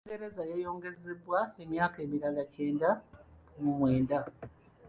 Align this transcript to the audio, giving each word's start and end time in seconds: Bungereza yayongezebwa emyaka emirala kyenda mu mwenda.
Bungereza 0.03 0.43
yayongezebwa 0.51 1.39
emyaka 1.63 1.97
emirala 2.05 2.41
kyenda 2.53 2.89
mu 3.61 3.71
mwenda. 3.77 4.17